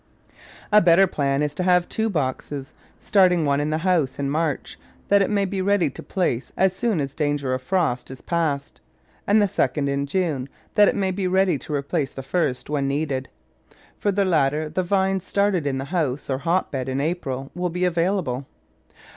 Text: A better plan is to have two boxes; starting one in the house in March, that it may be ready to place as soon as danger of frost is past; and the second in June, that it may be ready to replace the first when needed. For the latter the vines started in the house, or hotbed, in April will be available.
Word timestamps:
A 0.71 0.81
better 0.81 1.05
plan 1.05 1.43
is 1.43 1.53
to 1.53 1.61
have 1.63 1.87
two 1.87 2.09
boxes; 2.09 2.73
starting 2.99 3.45
one 3.45 3.59
in 3.61 3.69
the 3.69 3.77
house 3.85 4.17
in 4.17 4.31
March, 4.31 4.79
that 5.09 5.21
it 5.21 5.29
may 5.29 5.45
be 5.45 5.61
ready 5.61 5.91
to 5.91 6.01
place 6.01 6.51
as 6.57 6.75
soon 6.75 6.99
as 6.99 7.13
danger 7.13 7.53
of 7.53 7.61
frost 7.61 8.09
is 8.09 8.19
past; 8.19 8.81
and 9.27 9.39
the 9.39 9.47
second 9.47 9.87
in 9.89 10.07
June, 10.07 10.49
that 10.73 10.87
it 10.87 10.95
may 10.95 11.11
be 11.11 11.27
ready 11.27 11.59
to 11.59 11.75
replace 11.75 12.09
the 12.09 12.23
first 12.23 12.67
when 12.67 12.87
needed. 12.87 13.29
For 13.99 14.11
the 14.11 14.25
latter 14.25 14.69
the 14.69 14.81
vines 14.81 15.23
started 15.23 15.67
in 15.67 15.77
the 15.77 15.85
house, 15.93 16.31
or 16.31 16.39
hotbed, 16.39 16.89
in 16.89 16.99
April 16.99 17.51
will 17.53 17.69
be 17.69 17.85
available. 17.85 18.47